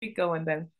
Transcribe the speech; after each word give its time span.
Keep 0.00 0.16
going 0.16 0.46
then. 0.46 0.70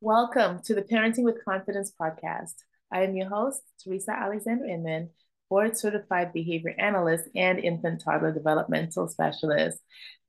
Welcome 0.00 0.60
to 0.66 0.74
the 0.76 0.82
Parenting 0.82 1.24
with 1.24 1.44
Confidence 1.44 1.92
podcast. 2.00 2.54
I 2.92 3.02
am 3.02 3.16
your 3.16 3.28
host, 3.28 3.62
Teresa 3.82 4.12
Alexander 4.12 4.64
Inman, 4.64 5.10
board 5.50 5.76
certified 5.76 6.32
behavior 6.32 6.72
analyst 6.78 7.24
and 7.34 7.58
infant 7.58 8.00
toddler 8.04 8.30
developmental 8.30 9.08
specialist. 9.08 9.80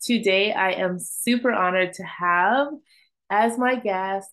Today, 0.02 0.54
I 0.54 0.72
am 0.72 0.98
super 0.98 1.52
honored 1.52 1.94
to 1.94 2.04
have 2.04 2.70
as 3.30 3.60
my 3.60 3.76
guest 3.76 4.32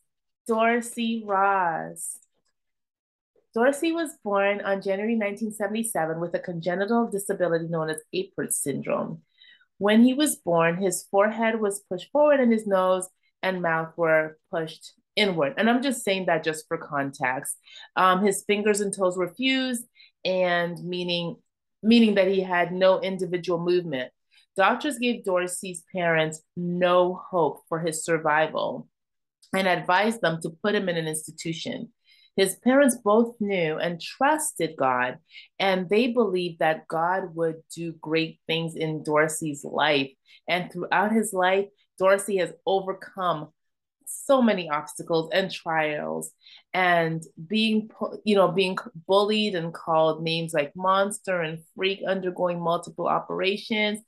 Dorsey 0.48 1.23
Ross. 1.27 2.19
Dorsey 3.55 3.93
was 3.93 4.16
born 4.25 4.62
on 4.62 4.80
January 4.80 5.16
1977 5.16 6.19
with 6.19 6.35
a 6.35 6.39
congenital 6.39 7.11
disability 7.11 7.69
known 7.69 7.91
as 7.91 8.01
Apert 8.14 8.53
syndrome. 8.53 9.21
When 9.79 10.04
he 10.04 10.14
was 10.14 10.36
born, 10.36 10.77
his 10.77 11.04
forehead 11.11 11.61
was 11.61 11.84
pushed 11.88 12.11
forward 12.11 12.41
and 12.41 12.52
his 12.52 12.66
nose 12.66 13.09
and 13.43 13.61
mouth 13.61 13.92
were 13.97 14.38
pushed 14.50 14.92
inward. 15.16 15.55
And 15.59 15.69
I'm 15.69 15.83
just 15.83 16.05
saying 16.05 16.27
that 16.27 16.45
just 16.45 16.66
for 16.69 16.78
context. 16.78 17.56
Um, 17.97 18.24
his 18.24 18.45
fingers 18.47 18.80
and 18.80 18.95
toes 18.95 19.16
were 19.16 19.34
fused, 19.34 19.84
and 20.24 20.83
meaning 20.84 21.37
meaning 21.83 22.14
that 22.14 22.28
he 22.28 22.41
had 22.41 22.73
no 22.73 23.00
individual 23.00 23.59
movement. 23.59 24.10
Doctors 24.56 24.98
gave 24.98 25.24
Dorsey's 25.24 25.83
parents 25.95 26.41
no 26.56 27.20
hope 27.30 27.61
for 27.69 27.80
his 27.80 28.05
survival 28.05 28.88
and 29.55 29.69
advised 29.69 30.22
them 30.22 30.41
to 30.42 30.50
put 30.62 30.75
him 30.75 30.88
in 30.88 30.97
an 30.97 31.06
institution. 31.06 31.92
His 32.37 32.56
parents 32.56 32.97
both 32.97 33.34
knew 33.41 33.79
and 33.79 34.01
trusted 34.01 34.77
God, 34.77 35.19
and 35.59 35.88
they 35.88 36.09
believed 36.09 36.59
that 36.59 36.88
God 36.88 37.34
would 37.34 37.56
do 37.75 37.92
great 37.92 38.41
things 38.47 38.75
in 38.75 39.02
Dorsey's 39.02 39.65
life. 39.65 40.11
And 40.48 40.73
throughout 40.73 41.12
his 41.12 41.33
life, 41.33 41.66
Dorsey 41.98 42.39
has 42.39 42.52
overcome 42.66 43.51
so 44.06 44.42
many 44.42 44.69
obstacles 44.69 45.30
and 45.33 45.51
trials 45.51 46.31
and 46.73 47.23
being 47.47 47.91
you 48.25 48.36
know 48.36 48.48
being 48.48 48.77
bullied 49.06 49.55
and 49.55 49.73
called 49.73 50.23
names 50.23 50.53
like 50.53 50.73
monster 50.77 51.41
and 51.41 51.58
freak 51.75 52.01
undergoing 52.06 52.61
multiple 52.61 53.08
operations 53.08 54.01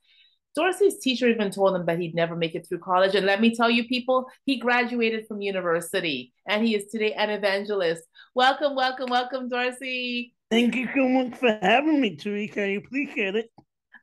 Dorsey's 0.56 0.98
teacher 0.98 1.28
even 1.28 1.50
told 1.50 1.76
him 1.76 1.84
that 1.84 1.98
he'd 1.98 2.14
never 2.14 2.34
make 2.34 2.54
it 2.54 2.66
through 2.66 2.78
college. 2.78 3.14
And 3.14 3.26
let 3.26 3.42
me 3.42 3.54
tell 3.54 3.68
you, 3.68 3.84
people, 3.84 4.26
he 4.46 4.56
graduated 4.56 5.26
from 5.28 5.42
university 5.42 6.32
and 6.48 6.66
he 6.66 6.74
is 6.74 6.86
today 6.90 7.12
an 7.12 7.28
evangelist. 7.28 8.02
Welcome, 8.36 8.74
welcome, 8.74 9.08
welcome, 9.08 9.48
Dorsey. 9.48 10.34
Thank 10.50 10.74
you 10.74 10.86
so 10.94 11.08
much 11.08 11.38
for 11.38 11.58
having 11.62 12.02
me, 12.02 12.16
Teresa. 12.16 12.64
I 12.64 12.76
appreciate 12.76 13.34
it. 13.34 13.50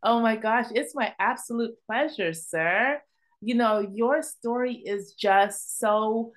Oh 0.02 0.22
my 0.22 0.38
gosh, 0.38 0.66
it's 0.74 0.96
my 0.96 1.14
absolute 1.20 1.76
pleasure, 1.86 2.34
sir. 2.34 3.00
You 3.42 3.54
know, 3.54 3.88
your 3.94 4.24
story 4.24 4.74
is 4.74 5.14
just 5.14 5.78
so 5.78 6.32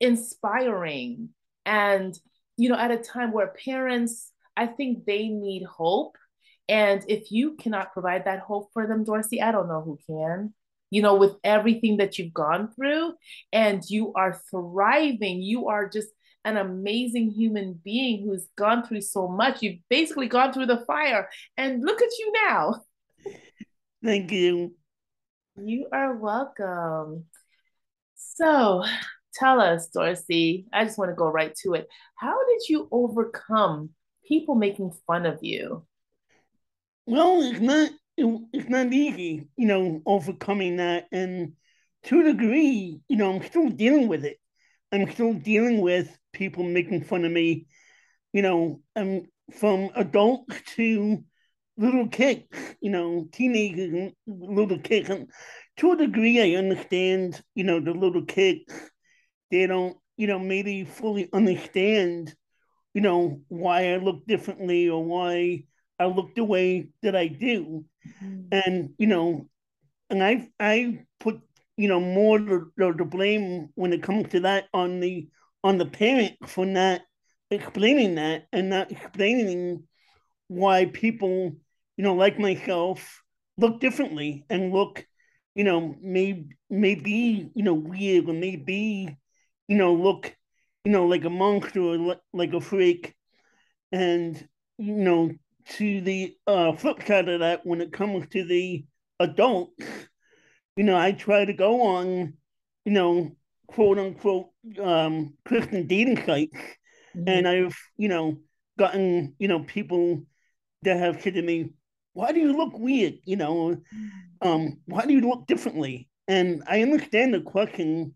inspiring. 0.00 1.28
And, 1.66 2.18
you 2.56 2.70
know, 2.70 2.78
at 2.78 2.90
a 2.90 2.96
time 2.96 3.32
where 3.32 3.54
parents, 3.62 4.30
I 4.56 4.66
think 4.66 5.04
they 5.04 5.28
need 5.28 5.64
hope 5.64 6.16
and 6.70 7.04
if 7.06 7.30
you 7.30 7.56
cannot 7.56 7.92
provide 7.92 8.24
that 8.24 8.40
hope 8.40 8.70
for 8.72 8.86
them, 8.86 9.04
Dorsey, 9.04 9.42
I 9.42 9.52
don't 9.52 9.68
know 9.68 9.82
who 9.82 9.98
can. 10.06 10.54
You 10.88 11.02
know, 11.02 11.16
with 11.16 11.34
everything 11.44 11.98
that 11.98 12.18
you've 12.18 12.32
gone 12.32 12.70
through 12.74 13.12
and 13.52 13.82
you 13.90 14.14
are 14.14 14.40
thriving, 14.50 15.42
you 15.42 15.68
are 15.68 15.86
just 15.86 16.08
an 16.44 16.56
amazing 16.56 17.30
human 17.30 17.80
being 17.84 18.24
who's 18.24 18.48
gone 18.56 18.84
through 18.84 19.02
so 19.02 19.28
much. 19.28 19.62
You've 19.62 19.80
basically 19.88 20.28
gone 20.28 20.52
through 20.52 20.66
the 20.66 20.84
fire, 20.86 21.28
and 21.56 21.82
look 21.82 22.02
at 22.02 22.18
you 22.18 22.32
now. 22.46 22.82
Thank 24.04 24.32
you. 24.32 24.74
You 25.56 25.86
are 25.92 26.16
welcome. 26.16 27.26
So, 28.14 28.84
tell 29.34 29.60
us, 29.60 29.88
Dorsey. 29.88 30.66
I 30.72 30.84
just 30.84 30.98
want 30.98 31.10
to 31.10 31.14
go 31.14 31.30
right 31.30 31.54
to 31.62 31.74
it. 31.74 31.86
How 32.16 32.36
did 32.48 32.68
you 32.68 32.88
overcome 32.90 33.90
people 34.26 34.54
making 34.54 34.92
fun 35.06 35.26
of 35.26 35.38
you? 35.42 35.84
Well, 37.06 37.42
it's 37.42 37.60
not 37.60 37.90
it, 38.16 38.40
it's 38.52 38.68
not 38.68 38.92
easy, 38.92 39.48
you 39.56 39.66
know, 39.66 40.02
overcoming 40.06 40.76
that, 40.76 41.06
and 41.12 41.52
to 42.04 42.20
a 42.20 42.24
degree, 42.24 43.00
you 43.08 43.16
know, 43.16 43.34
I'm 43.34 43.42
still 43.42 43.68
dealing 43.68 44.08
with 44.08 44.24
it. 44.24 44.38
I'm 44.92 45.10
still 45.10 45.32
dealing 45.32 45.80
with 45.80 46.16
people 46.32 46.64
making 46.64 47.04
fun 47.04 47.24
of 47.24 47.32
me, 47.32 47.66
you 48.32 48.42
know, 48.42 48.80
and 48.94 49.26
from 49.58 49.90
adults 49.94 50.54
to 50.76 51.24
little 51.76 52.08
kids, 52.08 52.44
you 52.80 52.90
know, 52.90 53.26
teenagers 53.32 53.92
and 53.92 54.12
little 54.26 54.78
kids. 54.78 55.08
And 55.08 55.30
to 55.78 55.92
a 55.92 55.96
degree, 55.96 56.40
I 56.40 56.58
understand, 56.58 57.42
you 57.54 57.64
know, 57.64 57.80
the 57.80 57.92
little 57.92 58.24
kids, 58.24 58.72
they 59.50 59.66
don't, 59.66 59.96
you 60.16 60.26
know, 60.26 60.38
maybe 60.38 60.84
fully 60.84 61.28
understand, 61.32 62.34
you 62.94 63.00
know, 63.00 63.40
why 63.48 63.94
I 63.94 63.96
look 63.96 64.26
differently 64.26 64.88
or 64.88 65.02
why 65.04 65.64
I 65.98 66.06
look 66.06 66.34
the 66.34 66.44
way 66.44 66.88
that 67.02 67.14
I 67.14 67.28
do, 67.28 67.84
mm-hmm. 68.22 68.40
and 68.50 68.90
you 68.98 69.06
know, 69.06 69.46
and 70.10 70.22
I've 70.22 70.48
I 70.58 71.04
put 71.20 71.40
you 71.76 71.88
know 71.88 72.00
more 72.00 72.38
the, 72.38 72.70
the 72.76 73.04
blame 73.04 73.68
when 73.74 73.92
it 73.92 74.02
comes 74.02 74.28
to 74.30 74.40
that 74.40 74.66
on 74.74 75.00
the 75.00 75.28
on 75.64 75.78
the 75.78 75.86
parent 75.86 76.34
for 76.46 76.66
not 76.66 77.00
explaining 77.50 78.16
that 78.16 78.46
and 78.52 78.70
not 78.70 78.90
explaining 78.90 79.82
why 80.48 80.86
people 80.86 81.52
you 81.96 82.04
know 82.04 82.14
like 82.14 82.38
myself 82.38 83.22
look 83.58 83.80
differently 83.80 84.44
and 84.50 84.72
look 84.72 85.06
you 85.54 85.64
know 85.64 85.94
may 86.00 86.44
may 86.70 86.94
be 86.94 87.50
you 87.54 87.62
know 87.62 87.74
weird 87.74 88.28
or 88.28 88.32
maybe 88.32 89.16
you 89.68 89.76
know 89.76 89.94
look 89.94 90.34
you 90.84 90.92
know 90.92 91.06
like 91.06 91.24
a 91.24 91.30
monster 91.30 91.80
or 91.80 92.16
like 92.32 92.52
a 92.52 92.60
freak. 92.60 93.14
And 93.92 94.36
you 94.78 94.94
know 94.94 95.30
to 95.76 96.00
the 96.00 96.34
uh, 96.46 96.72
flip 96.72 97.06
side 97.06 97.28
of 97.28 97.40
that, 97.40 97.64
when 97.64 97.80
it 97.80 97.92
comes 97.92 98.26
to 98.30 98.44
the 98.44 98.84
adults, 99.20 99.84
you 100.76 100.84
know, 100.84 100.96
I 100.96 101.12
try 101.12 101.44
to 101.44 101.52
go 101.52 101.82
on, 101.82 102.34
you 102.84 102.92
know, 102.92 103.32
quote 103.66 103.98
unquote 103.98 104.48
um, 104.80 105.34
Christian 105.44 105.86
dating 105.86 106.24
sites, 106.24 106.56
mm-hmm. 107.16 107.28
and 107.28 107.48
I've, 107.48 107.76
you 107.96 108.08
know, 108.08 108.38
gotten, 108.78 109.34
you 109.38 109.48
know, 109.48 109.60
people 109.60 110.22
that 110.82 110.98
have 110.98 111.22
said 111.22 111.34
to 111.34 111.42
me, 111.42 111.70
"Why 112.14 112.32
do 112.32 112.40
you 112.40 112.56
look 112.56 112.78
weird?" 112.78 113.14
You 113.24 113.36
know, 113.36 113.76
um, 114.40 114.80
why 114.86 115.06
do 115.06 115.12
you 115.12 115.20
look 115.20 115.46
differently? 115.46 116.08
And 116.28 116.62
I 116.66 116.82
understand 116.82 117.34
the 117.34 117.40
question, 117.40 118.14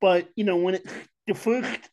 but 0.00 0.28
you 0.36 0.44
know, 0.44 0.56
when 0.56 0.74
it's 0.74 0.92
the 1.26 1.34
first 1.34 1.90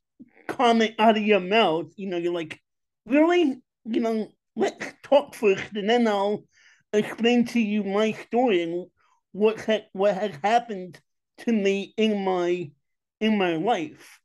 comment 0.47 0.95
out 0.99 1.17
of 1.17 1.23
your 1.23 1.39
mouth, 1.39 1.91
you 1.95 2.07
know, 2.07 2.17
you're 2.17 2.33
like, 2.33 2.59
really? 3.05 3.61
You 3.85 4.01
know, 4.01 4.31
let's 4.55 4.85
talk 5.03 5.35
first, 5.35 5.73
and 5.73 5.89
then 5.89 6.07
I'll 6.07 6.43
explain 6.93 7.45
to 7.45 7.59
you 7.59 7.83
my 7.83 8.11
story 8.11 8.63
and 8.63 8.87
what 9.31 9.59
ha- 9.61 9.87
what 9.93 10.15
has 10.15 10.35
happened 10.43 10.99
to 11.39 11.51
me 11.51 11.93
in 11.97 12.23
my 12.23 12.71
in 13.19 13.37
my 13.37 13.55
life. 13.55 14.19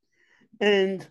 And 0.61 1.07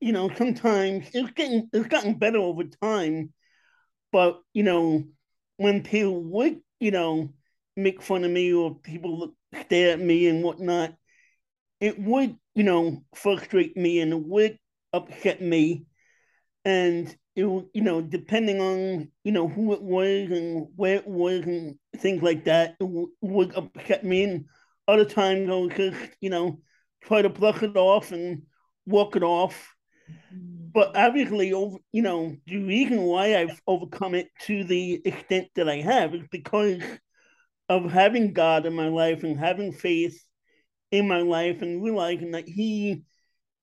you 0.00 0.12
know, 0.12 0.30
sometimes 0.36 1.06
it's 1.14 1.30
getting 1.32 1.68
it's 1.72 1.88
gotten 1.88 2.14
better 2.14 2.38
over 2.38 2.64
time, 2.64 3.32
but 4.12 4.42
you 4.52 4.62
know, 4.62 5.04
when 5.56 5.82
people 5.82 6.22
would 6.22 6.60
you 6.80 6.90
know 6.90 7.30
make 7.76 8.02
fun 8.02 8.24
of 8.24 8.30
me 8.30 8.52
or 8.52 8.76
people 8.80 9.18
look, 9.18 9.34
stare 9.66 9.92
at 9.94 10.00
me 10.00 10.28
and 10.28 10.42
whatnot, 10.44 10.94
it 11.80 11.98
would 11.98 12.36
you 12.54 12.64
know 12.64 13.04
frustrate 13.14 13.76
me 13.76 14.00
and 14.00 14.12
it 14.12 14.22
would 14.22 14.58
upset 14.92 15.40
me, 15.42 15.86
and 16.64 17.08
it 17.36 17.44
you 17.44 17.82
know 17.82 18.00
depending 18.02 18.60
on 18.60 19.10
you 19.24 19.32
know 19.32 19.48
who 19.48 19.72
it 19.74 19.82
was 19.82 20.30
and 20.30 20.68
where 20.76 20.96
it 20.96 21.06
was 21.06 21.44
and 21.44 21.78
things 22.00 22.22
like 22.22 22.44
that 22.44 22.76
would 22.80 23.54
upset 23.54 24.04
me. 24.04 24.24
And 24.24 24.44
other 24.88 25.04
times 25.04 25.48
I 25.48 25.54
would 25.54 25.76
just 25.76 26.10
you 26.20 26.30
know 26.30 26.60
try 27.02 27.22
to 27.22 27.28
brush 27.28 27.62
it 27.62 27.76
off 27.76 28.12
and 28.12 28.42
walk 28.86 29.16
it 29.16 29.22
off. 29.22 29.74
But 30.72 30.96
obviously 30.96 31.52
over 31.52 31.78
you 31.92 32.02
know 32.02 32.36
the 32.46 32.62
reason 32.62 33.02
why 33.02 33.36
I've 33.36 33.60
overcome 33.66 34.14
it 34.14 34.28
to 34.42 34.64
the 34.64 35.00
extent 35.04 35.48
that 35.54 35.68
I 35.68 35.76
have 35.76 36.14
is 36.14 36.26
because 36.30 36.82
of 37.68 37.90
having 37.90 38.32
God 38.32 38.66
in 38.66 38.74
my 38.74 38.88
life 38.88 39.22
and 39.22 39.38
having 39.38 39.72
faith 39.72 40.22
in 40.90 41.08
my 41.08 41.22
life 41.22 41.62
and 41.62 41.82
realizing 41.82 42.32
that 42.32 42.48
he 42.48 43.04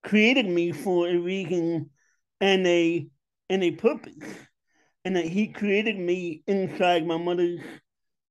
created 0.03 0.47
me 0.47 0.71
for 0.71 1.07
a 1.07 1.15
reason 1.15 1.91
and 2.39 2.65
a 2.65 3.07
and 3.51 3.63
a 3.65 3.71
purpose, 3.71 4.23
and 5.03 5.17
that 5.17 5.25
He 5.25 5.47
created 5.47 5.99
me 5.99 6.41
inside 6.47 7.05
my 7.05 7.17
mother's 7.17 7.59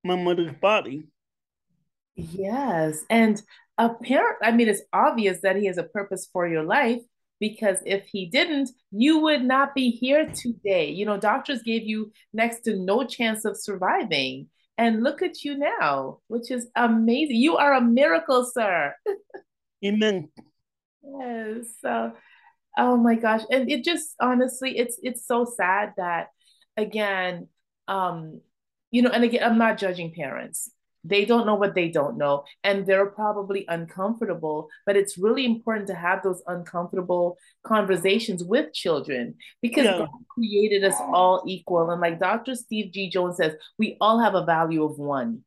my 0.05 0.17
mother's 0.17 0.53
body. 0.61 1.09
Yes, 2.17 3.05
and 3.09 3.41
apparent. 3.79 4.39
I 4.43 4.53
mean, 4.53 4.69
it's 4.69 4.83
obvious 4.93 5.41
that 5.43 5.57
He 5.57 5.67
has 5.67 5.79
a 5.79 5.85
purpose 5.85 6.29
for 6.33 6.47
your 6.47 6.63
life 6.65 7.01
because 7.39 7.79
if 7.87 8.07
He 8.07 8.27
didn't, 8.27 8.71
you 8.91 9.21
would 9.21 9.43
not 9.43 9.75
be 9.75 9.91
here 9.91 10.31
today. 10.35 10.91
You 10.91 11.07
know, 11.07 11.19
doctors 11.19 11.63
gave 11.63 11.83
you 11.85 12.13
next 12.33 12.61
to 12.63 12.77
no 12.77 13.05
chance 13.05 13.45
of 13.45 13.57
surviving. 13.57 14.49
And 14.77 15.03
look 15.03 15.21
at 15.21 15.45
you 15.45 15.59
now, 15.59 16.21
which 16.29 16.51
is 16.51 16.69
amazing. 16.75 17.37
You 17.37 17.59
are 17.59 17.75
a 17.75 17.83
miracle, 17.83 18.51
sir. 18.51 18.95
Amen. 19.85 20.31
yes. 21.03 21.67
So, 21.83 22.13
oh 22.79 22.97
my 22.97 23.15
gosh. 23.15 23.43
And 23.51 23.71
it 23.71 23.85
just 23.85 24.15
honestly, 24.21 24.79
it's 24.79 24.99
it's 25.03 25.27
so 25.27 25.45
sad 25.45 25.93
that 25.99 26.29
again, 26.79 27.49
um, 27.89 28.41
you 28.91 29.03
know, 29.03 29.11
and 29.11 29.25
again, 29.25 29.43
I'm 29.43 29.59
not 29.59 29.79
judging 29.79 30.13
parents. 30.13 30.71
They 31.03 31.25
don't 31.25 31.47
know 31.47 31.55
what 31.55 31.75
they 31.75 31.89
don't 31.89 32.19
know 32.19 32.45
and 32.63 32.85
they're 32.85 33.07
probably 33.07 33.65
uncomfortable 33.69 34.69
but 34.85 34.97
it's 34.97 35.17
really 35.17 35.47
important 35.47 35.87
to 35.87 35.95
have 35.95 36.23
those 36.23 36.43
uncomfortable 36.47 37.39
conversations 37.65 38.45
with 38.45 38.75
children 38.75 39.37
because 39.63 39.87
yeah. 39.87 39.99
god 39.99 40.09
created 40.29 40.85
us 40.85 40.97
all 41.01 41.43
equal. 41.47 41.91
And 41.91 42.01
like 42.01 42.21
dr 42.21 42.55
steve 42.55 42.93
g. 42.93 43.09
Jones 43.09 43.39
says 43.39 43.55
we 43.79 43.97
all 44.01 44.21
have 44.21 44.35
a 44.35 44.45
value 44.45 44.85
of 44.85 44.99
one. 44.99 45.43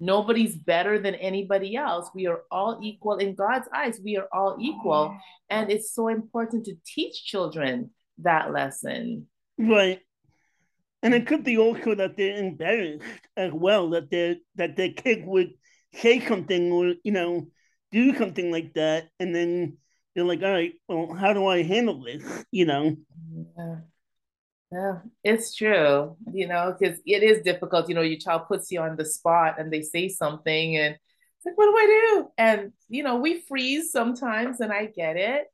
Nobody's 0.00 0.56
better 0.56 0.98
than 0.98 1.14
anybody 1.14 1.76
else. 1.76 2.10
We 2.14 2.26
are 2.26 2.42
all 2.50 2.80
equal. 2.82 3.18
In 3.18 3.36
god's 3.36 3.68
eyes 3.72 4.00
we 4.02 4.16
are 4.16 4.28
all 4.32 4.56
equal. 4.60 5.16
And 5.48 5.70
it's 5.70 5.94
so 5.94 6.08
important 6.08 6.64
to 6.64 6.74
teach 6.84 7.24
children 7.24 7.90
that 8.18 8.52
lesson. 8.52 9.28
Right 9.58 10.00
and 11.06 11.14
it 11.14 11.26
could 11.26 11.44
be 11.44 11.56
also 11.56 11.94
that 11.94 12.16
they're 12.16 12.36
embarrassed 12.36 13.04
as 13.36 13.52
well 13.52 13.90
that 13.90 14.10
their 14.10 14.36
that 14.56 14.76
their 14.76 14.92
kid 14.92 15.24
would 15.24 15.50
say 15.94 16.20
something 16.20 16.72
or 16.72 16.94
you 17.04 17.12
know 17.12 17.46
do 17.92 18.14
something 18.16 18.50
like 18.50 18.74
that, 18.74 19.08
and 19.20 19.34
then 19.34 19.78
they're 20.14 20.24
like, 20.24 20.42
all 20.42 20.50
right, 20.50 20.72
well, 20.88 21.14
how 21.14 21.32
do 21.32 21.46
I 21.46 21.62
handle 21.62 22.02
this? 22.02 22.44
You 22.50 22.66
know. 22.66 22.96
Yeah. 23.56 23.76
Yeah, 24.72 24.98
it's 25.22 25.54
true, 25.54 26.16
you 26.32 26.48
know, 26.48 26.74
because 26.76 26.98
it 27.06 27.22
is 27.22 27.42
difficult. 27.42 27.88
You 27.88 27.94
know, 27.94 28.02
your 28.02 28.18
child 28.18 28.48
puts 28.48 28.72
you 28.72 28.80
on 28.80 28.96
the 28.96 29.04
spot 29.04 29.60
and 29.60 29.72
they 29.72 29.82
say 29.82 30.08
something, 30.08 30.76
and 30.76 30.96
it's 30.96 31.46
like, 31.46 31.56
what 31.56 31.66
do 31.66 31.76
I 31.78 31.86
do? 31.86 32.28
And, 32.36 32.72
you 32.88 33.04
know, 33.04 33.16
we 33.16 33.42
freeze 33.42 33.92
sometimes, 33.92 34.58
and 34.58 34.72
I 34.72 34.86
get 34.86 35.16
it. 35.16 35.46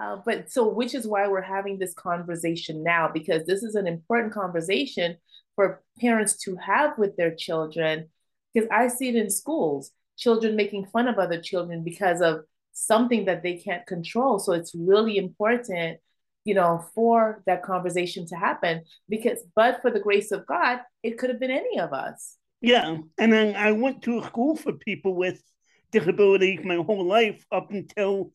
Uh, 0.00 0.16
but 0.24 0.50
so, 0.50 0.68
which 0.68 0.94
is 0.94 1.06
why 1.06 1.28
we're 1.28 1.42
having 1.42 1.78
this 1.78 1.94
conversation 1.94 2.82
now, 2.82 3.10
because 3.12 3.44
this 3.46 3.62
is 3.62 3.74
an 3.74 3.86
important 3.86 4.32
conversation 4.32 5.16
for 5.54 5.82
parents 6.00 6.36
to 6.36 6.56
have 6.56 6.96
with 6.98 7.16
their 7.16 7.34
children. 7.34 8.08
Because 8.52 8.68
I 8.70 8.88
see 8.88 9.08
it 9.08 9.16
in 9.16 9.30
schools, 9.30 9.90
children 10.16 10.56
making 10.56 10.86
fun 10.86 11.08
of 11.08 11.18
other 11.18 11.40
children 11.40 11.84
because 11.84 12.20
of 12.20 12.40
something 12.72 13.26
that 13.26 13.42
they 13.42 13.56
can't 13.58 13.86
control. 13.86 14.38
So, 14.38 14.52
it's 14.52 14.74
really 14.74 15.18
important, 15.18 15.98
you 16.44 16.54
know, 16.54 16.84
for 16.94 17.42
that 17.46 17.62
conversation 17.62 18.26
to 18.28 18.36
happen. 18.36 18.82
Because, 19.08 19.40
but 19.54 19.82
for 19.82 19.90
the 19.90 20.00
grace 20.00 20.32
of 20.32 20.46
God, 20.46 20.80
it 21.02 21.18
could 21.18 21.28
have 21.28 21.40
been 21.40 21.50
any 21.50 21.78
of 21.78 21.92
us. 21.92 22.38
Yeah. 22.62 22.98
And 23.18 23.32
then 23.32 23.56
I 23.56 23.72
went 23.72 24.02
to 24.02 24.20
a 24.20 24.24
school 24.24 24.56
for 24.56 24.72
people 24.72 25.14
with 25.14 25.42
disabilities 25.90 26.60
my 26.64 26.76
whole 26.76 27.04
life 27.04 27.44
up 27.52 27.70
until 27.72 28.32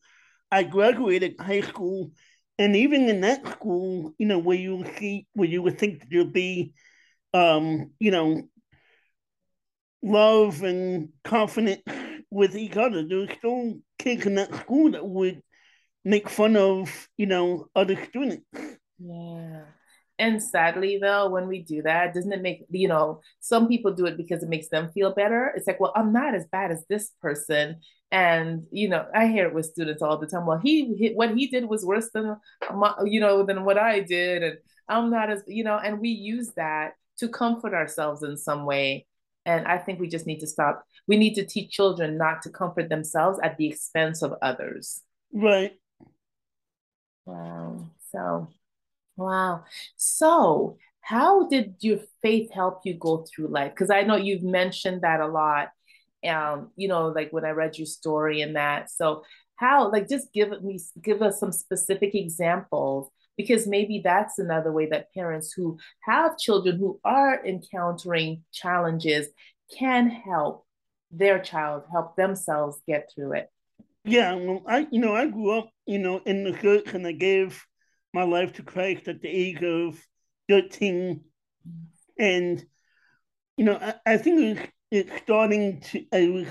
I 0.50 0.62
graduated 0.62 1.36
high 1.40 1.60
school, 1.60 2.12
and 2.58 2.74
even 2.76 3.08
in 3.08 3.20
that 3.22 3.46
school, 3.46 4.14
you 4.18 4.26
know, 4.26 4.38
where 4.38 4.56
you 4.56 4.84
see 4.98 5.26
where 5.34 5.48
you 5.48 5.62
would 5.62 5.78
think 5.78 6.08
there'd 6.10 6.32
be, 6.32 6.72
um, 7.34 7.92
you 7.98 8.10
know, 8.10 8.48
love 10.02 10.62
and 10.62 11.10
confidence 11.24 11.82
with 12.30 12.56
each 12.56 12.76
other, 12.76 13.06
there 13.06 13.18
was 13.18 13.30
still 13.38 13.74
kids 13.98 14.26
in 14.26 14.36
that 14.36 14.54
school 14.54 14.92
that 14.92 15.06
would 15.06 15.42
make 16.04 16.28
fun 16.28 16.56
of, 16.56 17.08
you 17.16 17.26
know, 17.26 17.68
other 17.74 18.02
students. 18.06 18.44
Yeah. 18.98 19.64
And 20.18 20.42
sadly, 20.42 20.98
though, 21.00 21.28
when 21.28 21.46
we 21.46 21.62
do 21.62 21.82
that, 21.82 22.12
doesn't 22.12 22.32
it 22.32 22.42
make, 22.42 22.64
you 22.70 22.88
know, 22.88 23.20
some 23.38 23.68
people 23.68 23.92
do 23.92 24.06
it 24.06 24.16
because 24.16 24.42
it 24.42 24.48
makes 24.48 24.68
them 24.68 24.90
feel 24.92 25.14
better. 25.14 25.52
It's 25.54 25.66
like, 25.66 25.78
well, 25.78 25.92
I'm 25.94 26.12
not 26.12 26.34
as 26.34 26.46
bad 26.46 26.72
as 26.72 26.84
this 26.88 27.12
person. 27.22 27.76
And, 28.10 28.66
you 28.72 28.88
know, 28.88 29.06
I 29.14 29.28
hear 29.28 29.46
it 29.46 29.54
with 29.54 29.66
students 29.66 30.02
all 30.02 30.18
the 30.18 30.26
time. 30.26 30.44
Well, 30.44 30.58
he, 30.58 30.94
he 30.96 31.10
what 31.10 31.36
he 31.36 31.46
did 31.46 31.66
was 31.66 31.84
worse 31.84 32.10
than, 32.12 32.36
my, 32.74 32.94
you 33.04 33.20
know, 33.20 33.44
than 33.44 33.64
what 33.64 33.78
I 33.78 34.00
did. 34.00 34.42
And 34.42 34.58
I'm 34.88 35.10
not 35.10 35.30
as, 35.30 35.42
you 35.46 35.62
know, 35.62 35.78
and 35.78 36.00
we 36.00 36.08
use 36.08 36.52
that 36.56 36.94
to 37.18 37.28
comfort 37.28 37.74
ourselves 37.74 38.24
in 38.24 38.36
some 38.36 38.64
way. 38.66 39.06
And 39.46 39.68
I 39.68 39.78
think 39.78 40.00
we 40.00 40.08
just 40.08 40.26
need 40.26 40.40
to 40.40 40.46
stop. 40.48 40.84
We 41.06 41.16
need 41.16 41.34
to 41.34 41.46
teach 41.46 41.70
children 41.70 42.18
not 42.18 42.42
to 42.42 42.50
comfort 42.50 42.88
themselves 42.88 43.38
at 43.42 43.56
the 43.56 43.68
expense 43.68 44.22
of 44.22 44.34
others. 44.42 45.00
Right. 45.32 45.72
Wow. 47.24 47.90
So 48.10 48.48
Wow. 49.18 49.64
So, 49.96 50.78
how 51.00 51.48
did 51.48 51.74
your 51.80 51.98
faith 52.22 52.52
help 52.52 52.82
you 52.84 52.94
go 52.94 53.24
through 53.26 53.48
life? 53.48 53.72
Because 53.72 53.90
I 53.90 54.02
know 54.02 54.16
you've 54.16 54.44
mentioned 54.44 55.02
that 55.02 55.20
a 55.20 55.26
lot. 55.26 55.70
Um, 56.26 56.70
you 56.76 56.88
know, 56.88 57.08
like 57.08 57.32
when 57.32 57.44
I 57.44 57.50
read 57.50 57.78
your 57.78 57.86
story 57.86 58.40
and 58.42 58.54
that. 58.56 58.90
So, 58.90 59.24
how, 59.56 59.90
like, 59.90 60.08
just 60.08 60.32
give 60.32 60.62
me, 60.62 60.78
give 61.02 61.20
us 61.20 61.40
some 61.40 61.50
specific 61.50 62.14
examples 62.14 63.10
because 63.36 63.66
maybe 63.66 64.00
that's 64.04 64.38
another 64.38 64.70
way 64.70 64.86
that 64.86 65.12
parents 65.12 65.52
who 65.52 65.78
have 66.00 66.38
children 66.38 66.78
who 66.78 67.00
are 67.04 67.44
encountering 67.44 68.44
challenges 68.52 69.26
can 69.76 70.08
help 70.08 70.64
their 71.10 71.40
child 71.40 71.84
help 71.90 72.14
themselves 72.16 72.80
get 72.86 73.10
through 73.12 73.32
it. 73.32 73.48
Yeah, 74.04 74.34
well, 74.34 74.62
I 74.66 74.86
you 74.90 75.00
know 75.00 75.14
I 75.14 75.26
grew 75.26 75.58
up 75.58 75.70
you 75.86 75.98
know 75.98 76.20
in 76.24 76.44
the 76.44 76.52
church 76.52 76.94
and 76.94 77.06
I 77.06 77.12
gave 77.12 77.64
my 78.12 78.22
life 78.22 78.54
to 78.54 78.62
Christ 78.62 79.08
at 79.08 79.20
the 79.20 79.28
age 79.28 79.62
of 79.62 79.98
13. 80.48 81.22
And, 82.18 82.64
you 83.56 83.64
know, 83.64 83.76
I, 83.76 83.94
I 84.14 84.16
think 84.16 84.72
it's 84.90 85.22
starting 85.22 85.80
to, 85.80 86.04
I 86.12 86.28
was 86.28 86.46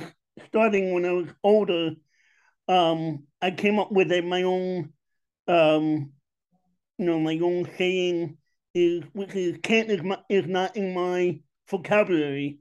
starting 0.48 0.94
when 0.94 1.06
I 1.06 1.12
was 1.12 1.28
older. 1.44 1.92
Um, 2.68 3.24
I 3.42 3.52
came 3.52 3.80
up 3.80 3.92
with 3.92 4.12
a, 4.12 4.22
my 4.22 4.44
own, 4.44 4.94
um, 5.48 6.12
you 6.98 7.06
know, 7.06 7.20
my 7.20 7.40
own 7.42 7.70
saying 7.78 8.38
is, 8.74 9.04
which 9.14 9.36
is 9.36 9.58
can't 9.64 9.90
is, 9.90 10.04
my, 10.04 10.20
is 10.30 10.48
not 10.48 10.76
in 10.76 10.94
my 10.94 11.40
vocabulary. 11.70 12.60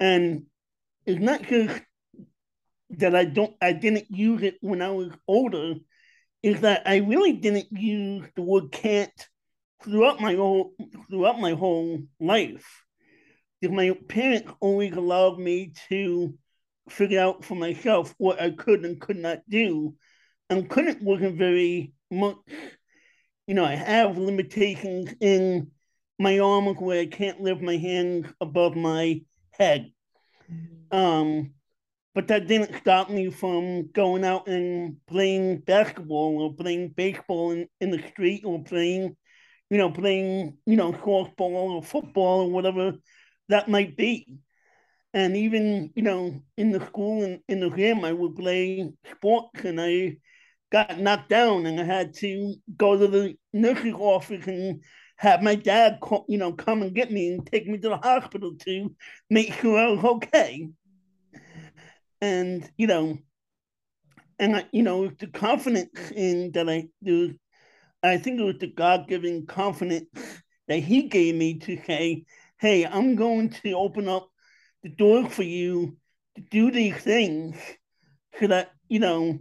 And 0.00 0.46
it's 1.06 1.20
not 1.20 1.42
just 1.42 1.80
that 2.90 3.14
I 3.14 3.24
don't, 3.24 3.54
I 3.60 3.72
didn't 3.72 4.10
use 4.10 4.42
it 4.42 4.56
when 4.60 4.82
I 4.82 4.90
was 4.90 5.12
older 5.26 5.74
is 6.42 6.60
that 6.62 6.82
I 6.86 6.96
really 6.96 7.34
didn't 7.34 7.68
use 7.70 8.26
the 8.34 8.42
word 8.42 8.72
can't 8.72 9.28
throughout 9.82 10.20
my 10.20 10.34
whole 10.34 10.74
throughout 11.08 11.40
my 11.40 11.52
whole 11.52 12.02
life. 12.20 12.84
Because 13.60 13.76
my 13.76 13.96
parents 14.08 14.52
always 14.60 14.94
allowed 14.94 15.38
me 15.38 15.72
to 15.88 16.36
figure 16.88 17.20
out 17.20 17.44
for 17.44 17.54
myself 17.54 18.14
what 18.18 18.40
I 18.40 18.50
could 18.50 18.84
and 18.84 19.00
could 19.00 19.16
not 19.16 19.38
do. 19.48 19.94
And 20.50 20.68
couldn't 20.68 21.02
wasn't 21.02 21.38
very 21.38 21.92
much, 22.10 22.36
you 23.46 23.54
know, 23.54 23.64
I 23.64 23.74
have 23.74 24.18
limitations 24.18 25.14
in 25.20 25.70
my 26.18 26.40
arms 26.40 26.76
where 26.78 27.00
I 27.00 27.06
can't 27.06 27.40
lift 27.40 27.62
my 27.62 27.76
hands 27.76 28.26
above 28.40 28.76
my 28.76 29.22
head. 29.52 29.92
Mm-hmm. 30.52 30.96
Um, 30.96 31.54
but 32.14 32.28
that 32.28 32.46
didn't 32.46 32.76
stop 32.76 33.08
me 33.08 33.30
from 33.30 33.90
going 33.92 34.24
out 34.24 34.46
and 34.46 34.96
playing 35.06 35.58
basketball 35.60 36.42
or 36.42 36.54
playing 36.54 36.90
baseball 36.90 37.52
in, 37.52 37.68
in 37.80 37.90
the 37.90 38.02
street 38.08 38.42
or 38.44 38.62
playing, 38.62 39.16
you 39.70 39.78
know, 39.78 39.90
playing, 39.90 40.58
you 40.66 40.76
know, 40.76 40.92
softball 40.92 41.70
or 41.70 41.82
football 41.82 42.42
or 42.42 42.50
whatever 42.50 42.92
that 43.48 43.68
might 43.68 43.96
be. 43.96 44.38
And 45.14 45.36
even, 45.36 45.90
you 45.94 46.02
know, 46.02 46.42
in 46.56 46.70
the 46.70 46.84
school 46.86 47.22
and 47.22 47.40
in 47.48 47.60
the 47.60 47.70
gym, 47.70 48.04
I 48.04 48.12
would 48.12 48.36
play 48.36 48.90
sports 49.10 49.64
and 49.64 49.80
I 49.80 50.16
got 50.70 50.98
knocked 50.98 51.28
down 51.28 51.66
and 51.66 51.80
I 51.80 51.84
had 51.84 52.14
to 52.16 52.54
go 52.76 52.98
to 52.98 53.06
the 53.06 53.34
nurse's 53.52 53.94
office 53.94 54.46
and 54.46 54.82
have 55.16 55.42
my 55.42 55.54
dad, 55.54 55.98
call, 56.00 56.24
you 56.28 56.38
know, 56.38 56.52
come 56.52 56.82
and 56.82 56.94
get 56.94 57.10
me 57.10 57.32
and 57.34 57.46
take 57.46 57.66
me 57.66 57.78
to 57.78 57.88
the 57.90 57.96
hospital 57.98 58.54
to 58.66 58.94
make 59.30 59.52
sure 59.54 59.78
I 59.78 59.88
was 59.88 60.04
okay 60.04 60.68
and 62.22 62.70
you 62.78 62.86
know, 62.86 63.18
and 64.38 64.56
I, 64.56 64.66
you 64.72 64.82
know, 64.82 65.08
the 65.08 65.26
confidence 65.26 66.12
in 66.12 66.52
that 66.52 66.70
I 66.70 66.88
do, 67.02 67.34
I 68.02 68.16
think 68.16 68.40
it 68.40 68.44
was 68.44 68.58
the 68.58 68.68
God 68.68 69.08
given 69.08 69.44
confidence 69.46 70.08
that 70.68 70.78
He 70.78 71.08
gave 71.08 71.34
me 71.34 71.58
to 71.58 71.82
say, 71.84 72.24
"Hey, 72.58 72.86
I'm 72.86 73.16
going 73.16 73.50
to 73.50 73.72
open 73.72 74.08
up 74.08 74.28
the 74.84 74.88
door 74.88 75.28
for 75.28 75.42
you 75.42 75.96
to 76.36 76.42
do 76.42 76.70
these 76.70 76.96
things, 76.96 77.56
so 78.38 78.46
that 78.46 78.70
you 78.88 79.00
know, 79.00 79.40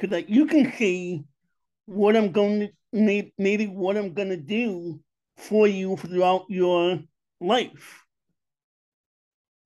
so 0.00 0.06
that 0.06 0.30
you 0.30 0.46
can 0.46 0.72
see 0.72 1.22
what 1.84 2.16
I'm 2.16 2.32
going 2.32 2.60
to 2.60 3.30
maybe 3.38 3.66
what 3.66 3.98
I'm 3.98 4.14
going 4.14 4.30
to 4.30 4.38
do 4.38 5.00
for 5.36 5.68
you 5.68 5.98
throughout 5.98 6.46
your 6.48 6.98
life." 7.42 8.05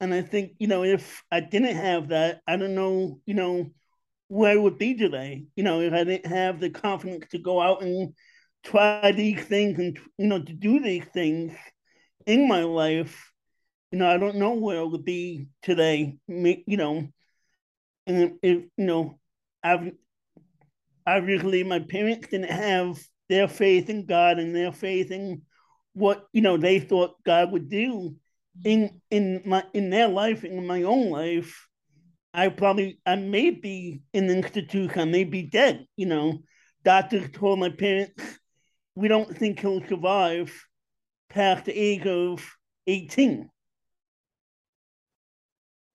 And 0.00 0.14
I 0.14 0.22
think, 0.22 0.52
you 0.58 0.66
know, 0.66 0.82
if 0.82 1.22
I 1.30 1.40
didn't 1.40 1.76
have 1.76 2.08
that, 2.08 2.40
I 2.46 2.56
don't 2.56 2.74
know, 2.74 3.20
you 3.26 3.34
know, 3.34 3.70
where 4.28 4.52
I 4.52 4.56
would 4.56 4.78
be 4.78 4.94
today. 4.96 5.44
You 5.56 5.64
know, 5.64 5.80
if 5.80 5.92
I 5.92 6.04
didn't 6.04 6.32
have 6.32 6.60
the 6.60 6.70
confidence 6.70 7.26
to 7.32 7.38
go 7.38 7.60
out 7.60 7.82
and 7.82 8.14
try 8.64 9.12
these 9.12 9.44
things 9.44 9.78
and, 9.78 9.98
you 10.16 10.26
know, 10.26 10.42
to 10.42 10.52
do 10.52 10.80
these 10.80 11.04
things 11.12 11.52
in 12.26 12.48
my 12.48 12.62
life, 12.62 13.30
you 13.92 13.98
know, 13.98 14.08
I 14.08 14.16
don't 14.16 14.36
know 14.36 14.54
where 14.54 14.78
it 14.78 14.88
would 14.88 15.04
be 15.04 15.48
today. 15.62 16.16
You 16.28 16.76
know, 16.76 17.08
and 18.06 18.38
if 18.42 18.64
you 18.76 18.84
know, 18.84 19.18
I've 19.62 19.92
obviously 21.06 21.64
my 21.64 21.80
parents 21.80 22.28
didn't 22.28 22.50
have 22.50 22.98
their 23.28 23.48
faith 23.48 23.90
in 23.90 24.06
God 24.06 24.38
and 24.38 24.54
their 24.54 24.72
faith 24.72 25.10
in 25.10 25.42
what 25.92 26.26
you 26.32 26.40
know 26.40 26.56
they 26.56 26.78
thought 26.78 27.22
God 27.24 27.52
would 27.52 27.68
do 27.68 28.14
in 28.64 29.00
in 29.10 29.42
my 29.44 29.64
in 29.74 29.90
their 29.90 30.08
life 30.08 30.44
in 30.44 30.66
my 30.66 30.82
own 30.82 31.10
life. 31.10 31.66
I 32.32 32.48
probably 32.48 33.00
I 33.04 33.16
may 33.16 33.50
be 33.50 34.02
in 34.12 34.28
the 34.28 34.36
institution, 34.36 35.00
I 35.00 35.04
may 35.04 35.24
be 35.24 35.42
dead. 35.42 35.86
You 35.96 36.06
know, 36.06 36.38
doctors 36.84 37.30
told 37.32 37.58
my 37.58 37.70
parents 37.70 38.38
we 38.94 39.08
don't 39.08 39.36
think 39.36 39.60
he'll 39.60 39.84
survive 39.86 40.52
past 41.28 41.64
the 41.64 41.72
age 41.72 42.06
of 42.06 42.46
18. 42.86 43.48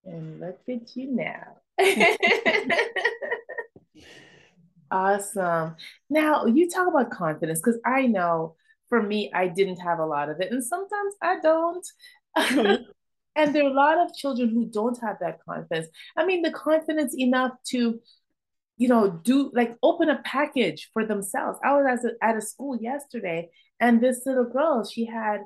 And 0.05 0.39
look 0.39 0.59
at 0.69 0.95
you 0.95 1.12
now. 1.12 1.57
awesome. 4.91 5.75
Now, 6.09 6.45
you 6.45 6.69
talk 6.69 6.88
about 6.88 7.12
confidence 7.12 7.59
because 7.59 7.79
I 7.85 8.07
know 8.07 8.55
for 8.88 9.01
me, 9.01 9.31
I 9.33 9.47
didn't 9.47 9.81
have 9.81 10.00
a 10.00 10.05
lot 10.05 10.29
of 10.29 10.39
it, 10.39 10.51
and 10.51 10.63
sometimes 10.63 11.15
I 11.21 11.39
don't. 11.39 11.85
and 13.36 13.54
there 13.54 13.63
are 13.63 13.70
a 13.70 13.74
lot 13.74 13.98
of 13.98 14.13
children 14.13 14.50
who 14.50 14.65
don't 14.65 15.00
have 15.01 15.18
that 15.20 15.39
confidence. 15.48 15.88
I 16.18 16.25
mean, 16.25 16.42
the 16.42 16.51
confidence 16.51 17.15
enough 17.18 17.51
to, 17.68 18.00
you 18.77 18.88
know, 18.88 19.10
do 19.10 19.51
like 19.54 19.75
open 19.84 20.10
a 20.10 20.22
package 20.24 20.89
for 20.94 21.06
themselves. 21.06 21.60
I 21.63 21.74
was 21.74 22.06
at 22.06 22.12
a, 22.12 22.24
at 22.24 22.38
a 22.38 22.42
school 22.42 22.77
yesterday, 22.80 23.50
and 23.80 24.01
this 24.01 24.22
little 24.25 24.46
girl, 24.46 24.86
she 24.86 25.06
had 25.06 25.42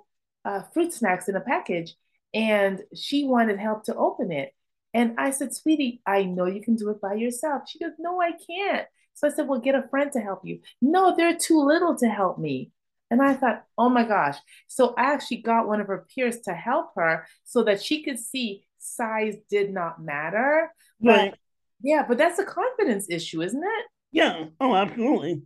uh, 0.45 0.61
fruit 0.73 0.93
snacks 0.93 1.27
in 1.27 1.35
a 1.35 1.41
package, 1.41 1.95
and 2.33 2.81
she 2.95 3.25
wanted 3.25 3.59
help 3.59 3.83
to 3.85 3.95
open 3.95 4.31
it. 4.31 4.53
And 4.93 5.15
I 5.17 5.31
said, 5.31 5.53
sweetie, 5.53 6.01
I 6.05 6.23
know 6.23 6.45
you 6.45 6.61
can 6.61 6.75
do 6.75 6.89
it 6.89 7.01
by 7.01 7.13
yourself. 7.13 7.63
She 7.67 7.79
goes, 7.79 7.93
no, 7.99 8.19
I 8.21 8.31
can't. 8.31 8.87
So 9.13 9.27
I 9.27 9.31
said, 9.31 9.47
well, 9.47 9.59
get 9.59 9.75
a 9.75 9.87
friend 9.89 10.11
to 10.13 10.19
help 10.19 10.41
you. 10.43 10.61
No, 10.81 11.15
they're 11.15 11.37
too 11.37 11.61
little 11.61 11.95
to 11.97 12.07
help 12.07 12.39
me. 12.39 12.71
And 13.11 13.21
I 13.21 13.33
thought, 13.33 13.63
oh 13.77 13.89
my 13.89 14.03
gosh. 14.03 14.37
So 14.67 14.93
I 14.97 15.13
actually 15.13 15.41
got 15.41 15.67
one 15.67 15.81
of 15.81 15.87
her 15.87 16.05
peers 16.13 16.41
to 16.41 16.53
help 16.53 16.91
her 16.95 17.25
so 17.43 17.63
that 17.63 17.81
she 17.81 18.03
could 18.03 18.19
see 18.19 18.63
size 18.77 19.35
did 19.49 19.73
not 19.73 20.01
matter. 20.01 20.71
Right. 21.01 21.31
But, 21.31 21.39
yeah, 21.81 22.05
but 22.07 22.17
that's 22.17 22.39
a 22.39 22.45
confidence 22.45 23.07
issue, 23.09 23.41
isn't 23.41 23.63
it? 23.63 23.85
Yeah. 24.11 24.45
Oh, 24.59 24.75
absolutely. 24.75 25.41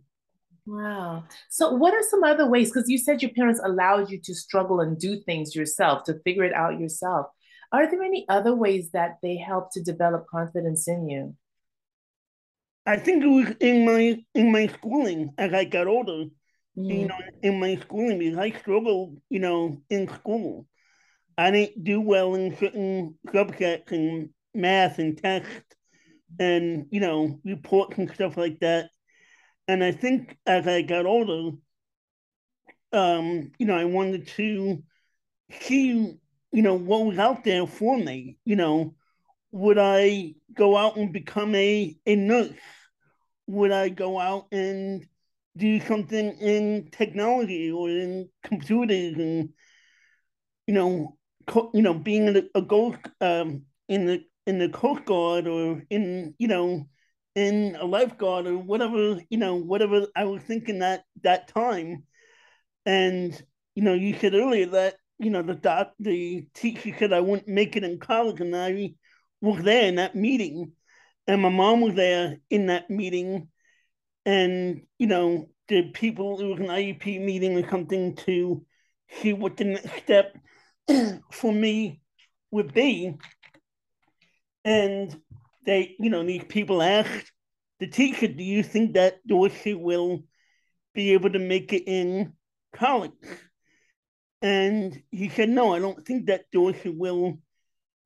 Wow. 0.66 1.24
So, 1.50 1.72
what 1.72 1.92
are 1.94 2.02
some 2.02 2.24
other 2.24 2.48
ways? 2.48 2.70
Because 2.70 2.88
you 2.88 2.96
said 2.96 3.22
your 3.22 3.32
parents 3.32 3.60
allowed 3.62 4.10
you 4.10 4.18
to 4.22 4.34
struggle 4.34 4.80
and 4.80 4.98
do 4.98 5.20
things 5.20 5.54
yourself, 5.54 6.04
to 6.04 6.18
figure 6.24 6.44
it 6.44 6.54
out 6.54 6.80
yourself. 6.80 7.26
Are 7.70 7.90
there 7.90 8.02
any 8.02 8.24
other 8.28 8.54
ways 8.54 8.90
that 8.92 9.18
they 9.22 9.36
help 9.36 9.72
to 9.72 9.82
develop 9.82 10.26
confidence 10.26 10.88
in 10.88 11.08
you? 11.08 11.36
I 12.86 12.96
think 12.96 13.24
it 13.24 13.28
was 13.28 13.54
in 13.60 13.84
my 13.84 14.22
in 14.34 14.52
my 14.52 14.68
schooling 14.68 15.32
as 15.38 15.52
I 15.52 15.64
got 15.64 15.86
older. 15.86 16.26
Mm. 16.76 17.00
You 17.00 17.08
know, 17.08 17.14
in 17.42 17.60
my 17.60 17.76
schooling 17.76 18.18
because 18.18 18.38
I 18.38 18.50
struggled, 18.50 19.20
you 19.28 19.40
know, 19.40 19.80
in 19.90 20.08
school. 20.08 20.66
I 21.36 21.50
didn't 21.50 21.82
do 21.84 22.00
well 22.00 22.34
in 22.34 22.56
certain 22.56 23.18
subjects 23.32 23.92
and 23.92 24.30
math 24.54 24.98
and 24.98 25.18
text 25.18 25.64
and 26.38 26.86
you 26.90 27.00
know 27.00 27.40
reports 27.44 27.98
and 27.98 28.10
stuff 28.12 28.36
like 28.36 28.60
that. 28.60 28.90
And 29.66 29.82
I 29.82 29.92
think 29.92 30.36
as 30.46 30.66
I 30.68 30.82
got 30.82 31.06
older, 31.06 31.56
um, 32.92 33.52
you 33.58 33.66
know, 33.66 33.76
I 33.76 33.84
wanted 33.84 34.28
to 34.28 34.82
see, 35.60 36.18
you 36.52 36.62
know, 36.62 36.74
what 36.74 37.06
was 37.06 37.18
out 37.18 37.44
there 37.44 37.66
for 37.66 37.96
me. 37.96 38.38
You 38.44 38.56
know, 38.56 38.94
would 39.52 39.78
I 39.78 40.34
go 40.52 40.76
out 40.76 40.96
and 40.96 41.12
become 41.12 41.54
a, 41.54 41.96
a 42.06 42.16
nurse? 42.16 42.52
Would 43.46 43.72
I 43.72 43.88
go 43.88 44.18
out 44.18 44.46
and 44.52 45.06
do 45.56 45.80
something 45.80 46.36
in 46.38 46.88
technology 46.90 47.70
or 47.70 47.88
in 47.88 48.28
computers 48.42 49.16
and 49.16 49.50
you 50.66 50.74
know, 50.74 51.16
co- 51.46 51.70
you 51.74 51.82
know, 51.82 51.94
being 51.94 52.28
a, 52.36 52.42
a 52.58 52.62
ghost 52.62 53.00
um, 53.20 53.62
in 53.88 54.06
the 54.06 54.24
in 54.46 54.58
the 54.58 54.68
Coast 54.68 55.04
Guard 55.04 55.46
or 55.46 55.82
in 55.90 56.34
you 56.38 56.48
know 56.48 56.88
in 57.34 57.76
a 57.80 57.84
lifeguard 57.84 58.46
or 58.46 58.58
whatever 58.58 59.20
you 59.28 59.38
know 59.38 59.56
whatever 59.56 60.06
I 60.14 60.24
was 60.24 60.42
thinking 60.42 60.80
that 60.80 61.04
that 61.22 61.48
time, 61.48 62.04
and 62.86 63.40
you 63.74 63.82
know 63.84 63.94
you 63.94 64.16
said 64.18 64.34
earlier 64.34 64.66
that 64.68 64.96
you 65.18 65.30
know 65.30 65.42
the 65.42 65.54
doc 65.54 65.92
the 66.00 66.46
teacher 66.54 66.94
said 66.98 67.12
I 67.12 67.20
wouldn't 67.20 67.48
make 67.48 67.76
it 67.76 67.84
in 67.84 67.98
college, 67.98 68.40
and 68.40 68.56
I 68.56 68.94
was 69.40 69.62
there 69.62 69.86
in 69.88 69.96
that 69.96 70.16
meeting, 70.16 70.72
and 71.26 71.42
my 71.42 71.50
mom 71.50 71.80
was 71.80 71.94
there 71.94 72.38
in 72.50 72.66
that 72.66 72.90
meeting, 72.90 73.48
and 74.26 74.82
you 74.98 75.06
know 75.06 75.48
the 75.68 75.90
people 75.90 76.40
it 76.40 76.46
was 76.46 76.60
an 76.60 76.66
IEP 76.66 77.24
meeting 77.24 77.56
or 77.56 77.68
something 77.68 78.16
to 78.16 78.64
see 79.20 79.32
what 79.32 79.56
the 79.56 79.64
next 79.64 79.96
step 80.02 80.36
for 81.32 81.52
me 81.52 82.00
would 82.50 82.72
be, 82.72 83.16
and 84.64 85.20
they, 85.66 85.96
you 85.98 86.10
know, 86.10 86.24
these 86.24 86.44
people 86.44 86.82
asked 86.82 87.32
the 87.80 87.86
teacher, 87.86 88.28
do 88.28 88.42
you 88.42 88.62
think 88.62 88.94
that 88.94 89.26
Dorsey 89.26 89.74
will 89.74 90.22
be 90.94 91.12
able 91.12 91.30
to 91.30 91.38
make 91.38 91.72
it 91.72 91.84
in 91.86 92.34
college? 92.72 93.12
And 94.40 95.02
he 95.10 95.28
said, 95.30 95.48
no, 95.48 95.74
I 95.74 95.78
don't 95.78 96.04
think 96.04 96.26
that 96.26 96.50
Dorsey 96.52 96.90
will 96.90 97.38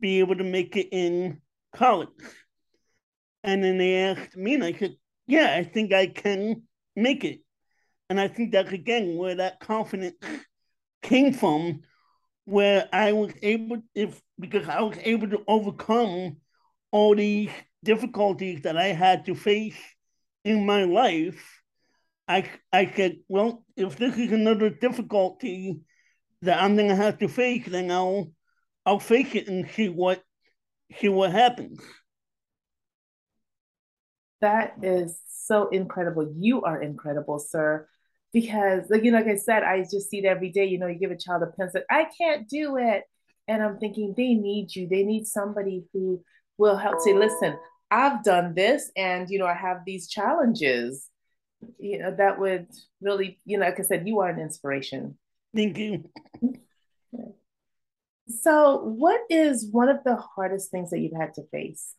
be 0.01 0.21
able 0.21 0.37
to 0.37 0.45
make 0.45 0.77
it 0.77 0.89
in 0.93 1.41
college. 1.75 2.09
And 3.43 3.63
then 3.63 3.79
they 3.79 3.97
asked 4.05 4.37
me, 4.37 4.55
and 4.55 4.65
I 4.65 4.73
said, 4.73 4.97
yeah, 5.29 5.55
I 5.57 5.63
think 5.63 5.93
I 5.93 6.09
can 6.09 6.63
make 6.97 7.23
it. 7.23 7.41
And 8.11 8.21
I 8.21 8.29
think 8.29 8.53
that's 8.53 8.73
again 8.73 9.17
where 9.17 9.37
that 9.37 9.61
confidence 9.61 10.17
came 11.03 11.33
from, 11.35 11.83
where 12.47 12.89
I 12.93 13.13
was 13.13 13.33
able, 13.43 13.83
if 13.95 14.21
because 14.41 14.69
I 14.69 14.81
was 14.81 14.97
able 15.03 15.29
to 15.31 15.45
overcome 15.47 16.39
all 16.91 17.15
these 17.15 17.51
difficulties 17.85 18.63
that 18.63 18.79
I 18.79 18.87
had 18.87 19.27
to 19.27 19.35
face 19.35 19.77
in 20.45 20.65
my 20.65 20.85
life, 20.85 21.63
I 22.27 22.51
I 22.73 22.91
said, 22.97 23.19
well, 23.29 23.65
if 23.77 23.97
this 23.99 24.17
is 24.17 24.33
another 24.33 24.71
difficulty 24.71 25.81
that 26.43 26.63
I'm 26.63 26.77
gonna 26.77 26.97
have 26.97 27.19
to 27.19 27.29
face, 27.29 27.67
then 27.67 27.91
I'll 27.91 28.33
I'll 28.87 29.01
face 29.01 29.35
it 29.35 29.49
and 29.49 29.69
see 29.71 29.91
what 29.91 30.23
see 30.99 31.11
what 31.11 31.33
happens. 31.33 31.81
That 34.41 34.75
is 34.83 35.19
so 35.29 35.69
incredible. 35.69 36.33
You 36.37 36.63
are 36.63 36.81
incredible, 36.81 37.39
sir. 37.39 37.89
Because 38.33 38.85
like 38.91 39.05
you 39.05 39.11
know, 39.11 39.19
like 39.19 39.27
I 39.27 39.37
said, 39.37 39.63
I 39.63 39.81
just 39.83 40.11
see 40.11 40.19
it 40.19 40.25
every 40.25 40.51
day. 40.51 40.67
You 40.67 40.79
know, 40.79 40.87
you 40.87 40.99
give 40.99 41.11
a 41.11 41.17
child 41.17 41.43
a 41.43 41.47
pencil, 41.47 41.83
I 41.91 42.07
can't 42.17 42.49
do 42.49 42.77
it. 42.77 43.05
And 43.47 43.63
I'm 43.63 43.79
thinking 43.79 44.15
they 44.17 44.35
need 44.35 44.75
you. 44.75 44.87
They 44.87 45.05
need 45.05 45.27
somebody 45.27 45.85
who 45.93 46.23
will 46.59 46.77
help 46.77 47.01
say, 47.01 47.15
listen, 47.15 47.57
I've 47.91 48.23
done 48.23 48.53
this 48.55 48.91
and 48.97 49.29
you 49.31 49.39
know, 49.39 49.47
I 49.47 49.55
have 49.55 49.79
these 49.87 50.09
challenges. 50.09 51.09
You 51.79 51.99
know, 51.99 52.15
that 52.15 52.39
would 52.39 52.67
really, 53.01 53.41
you 53.45 53.59
know, 53.59 53.65
like 53.65 53.81
I 53.81 53.83
said, 53.83 54.07
you 54.07 54.21
are 54.21 54.29
an 54.29 54.39
inspiration. 54.39 55.17
Thank 55.55 55.79
you. 55.79 56.05
So, 58.29 58.77
what 58.85 59.23
is 59.31 59.67
one 59.71 59.89
of 59.89 60.05
the 60.05 60.17
hardest 60.17 60.71
things 60.71 60.91
that 60.91 61.01
you've 61.01 61.19
had 61.19 61.35
to 61.35 61.43
face? 61.51 61.95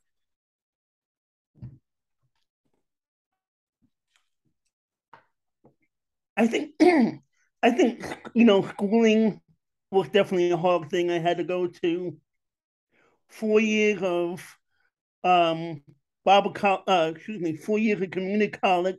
I 6.39 6.47
think, 6.47 6.71
I 7.63 7.71
think 7.71 8.03
you 8.33 8.45
know, 8.45 8.63
schooling 8.67 9.41
was 9.91 10.09
definitely 10.09 10.51
a 10.51 10.57
hard 10.57 10.89
thing. 10.89 11.11
I 11.11 11.19
had 11.19 11.37
to 11.37 11.43
go 11.43 11.67
to 11.67 12.17
four 13.27 13.59
years 13.59 14.01
of 14.03 14.57
um 15.23 15.83
Bible 16.25 16.53
co- 16.53 16.83
uh, 16.87 17.13
excuse 17.15 17.41
me, 17.41 17.57
four 17.57 17.79
years 17.79 18.01
of 18.01 18.11
community 18.11 18.51
college, 18.51 18.97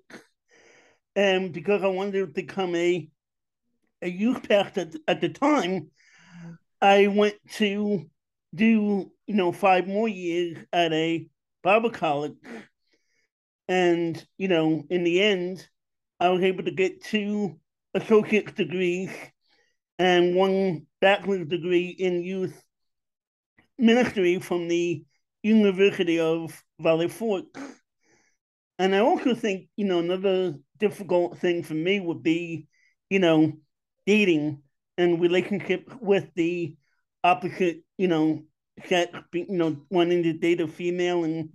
and 1.17 1.53
because 1.53 1.83
I 1.83 1.89
wanted 1.89 2.13
to 2.21 2.27
become 2.27 2.75
a 2.75 3.09
a 4.03 4.11
youth 4.11 4.49
pastor 4.49 4.83
at, 4.83 4.97
at 5.09 5.23
the 5.23 5.31
time, 5.31 5.91
I 6.83 7.09
went 7.09 7.37
to 7.55 8.07
do 8.55 9.13
you 9.27 9.35
know 9.37 9.53
five 9.53 9.89
more 9.89 10.09
years 10.09 10.59
at 10.73 10.93
a 10.95 11.29
Bible 11.63 11.91
college, 11.91 12.35
and 13.69 14.27
you 14.39 14.49
know 14.49 14.85
in 14.91 15.05
the 15.05 15.23
end, 15.23 15.69
I 16.21 16.29
was 16.29 16.43
able 16.43 16.65
to 16.65 16.71
get 16.71 17.03
two 17.03 17.59
associate's 17.95 18.53
degrees 18.53 19.11
and 19.99 20.35
one 20.35 20.87
bachelor's 21.01 21.49
degree 21.49 21.89
in 21.89 22.23
youth 22.23 22.63
ministry 23.79 24.39
from 24.39 24.69
the 24.69 25.03
University 25.43 26.21
of 26.21 26.63
Valley 26.79 27.09
Forge. 27.09 27.45
And 28.79 28.95
I 28.95 28.99
also 28.99 29.35
think, 29.35 29.69
you 29.77 29.87
know, 29.87 30.01
another 30.01 30.55
difficult 30.79 31.39
thing 31.39 31.63
for 31.63 31.75
me 31.75 32.01
would 32.01 32.23
be, 32.23 32.69
you 33.09 33.19
know, 33.19 33.53
dating 34.07 34.63
and 34.99 35.21
relationship 35.21 35.91
with 36.03 36.29
the 36.35 36.77
opposite, 37.25 37.83
you 37.97 38.09
know, 38.09 38.43
sex, 38.87 39.19
you 39.33 39.47
know, 39.49 39.77
wanting 39.91 40.23
to 40.25 40.35
date 40.35 40.61
a 40.61 40.69
female 40.69 41.25
and 41.25 41.51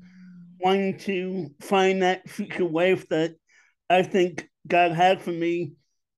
wanting 0.60 0.98
to 1.00 1.52
find 1.62 2.02
that 2.02 2.28
future 2.28 2.66
wife 2.66 3.08
that 3.10 3.36
I 3.90 4.02
think 4.02 4.48
God 4.68 4.92
had 4.92 5.22
for 5.22 5.32
me 5.32 5.74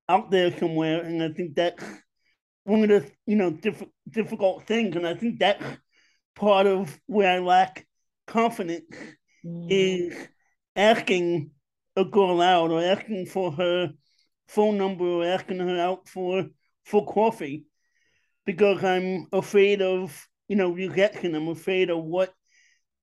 out 0.10 0.32
there 0.32 0.56
somewhere. 0.58 1.04
And 1.04 1.22
I 1.22 1.30
think 1.30 1.56
that's 1.56 1.84
one 2.63 2.84
of 2.84 2.89
the, 2.89 3.12
you 3.25 3.36
know, 3.36 3.51
diff- 3.51 3.84
difficult 4.10 4.66
things. 4.66 4.96
And 4.96 5.08
I 5.08 5.16
think 5.16 5.39
that's 5.39 5.63
part 6.36 6.68
of 6.68 7.00
where 7.08 7.32
I 7.32 7.39
lack 7.39 7.86
confidence 8.25 8.86
mm. 9.46 9.68
is 9.70 10.16
asking 10.75 11.51
a 11.96 12.06
girl 12.06 12.42
out 12.42 12.72
or 12.72 12.82
asking 12.82 13.25
for 13.25 13.51
her 13.51 13.92
phone 14.48 14.77
number 14.77 15.06
or 15.06 15.25
asking 15.25 15.60
her 15.60 15.80
out 15.80 16.08
for 16.08 16.46
for 16.86 17.06
coffee 17.06 17.66
because 18.46 18.82
I'm 18.84 19.27
afraid 19.34 19.82
of 19.82 20.27
you 20.48 20.56
know 20.56 20.72
rejection. 20.72 21.36
I'm 21.36 21.50
afraid 21.50 21.89
of 21.89 22.04
what 22.04 22.34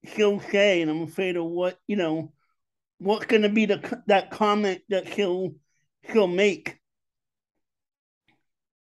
she'll 0.04 0.40
say, 0.40 0.80
and 0.80 0.90
I'm 0.90 1.02
afraid 1.02 1.36
of 1.36 1.44
what 1.44 1.78
you 1.86 1.96
know 1.96 2.32
what's 2.98 3.26
going 3.26 3.42
to 3.42 3.48
be 3.48 3.66
the 3.66 4.02
that 4.06 4.30
comment 4.30 4.82
that 4.88 5.12
she'll 5.12 5.54
she'll 6.10 6.26
make. 6.26 6.78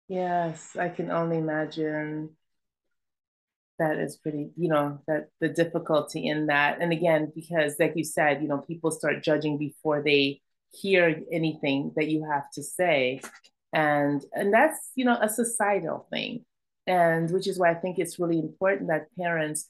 Yes, 0.07 0.75
I 0.75 0.89
can 0.89 1.09
only 1.09 1.37
imagine 1.37 2.29
that 3.79 3.97
is 3.97 4.17
pretty, 4.17 4.51
you 4.55 4.69
know, 4.69 4.99
that 5.07 5.29
the 5.41 5.49
difficulty 5.49 6.27
in 6.27 6.47
that. 6.47 6.81
And 6.81 6.93
again, 6.93 7.31
because 7.35 7.75
like 7.79 7.93
you 7.95 8.03
said, 8.03 8.41
you 8.41 8.47
know, 8.47 8.59
people 8.59 8.91
start 8.91 9.23
judging 9.23 9.57
before 9.57 10.01
they 10.01 10.41
hear 10.71 11.21
anything 11.31 11.91
that 11.95 12.07
you 12.07 12.27
have 12.29 12.49
to 12.51 12.63
say. 12.63 13.21
And 13.73 14.23
and 14.33 14.53
that's, 14.53 14.91
you 14.95 15.05
know, 15.05 15.17
a 15.19 15.27
societal 15.27 16.07
thing. 16.11 16.45
And 16.87 17.31
which 17.31 17.47
is 17.47 17.57
why 17.57 17.71
I 17.71 17.75
think 17.75 17.97
it's 17.97 18.19
really 18.19 18.39
important 18.39 18.89
that 18.89 19.07
parents 19.17 19.67